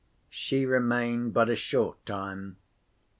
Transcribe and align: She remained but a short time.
She 0.31 0.65
remained 0.65 1.31
but 1.31 1.47
a 1.47 1.53
short 1.55 2.03
time. 2.07 2.57